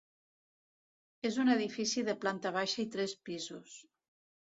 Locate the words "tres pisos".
2.99-3.81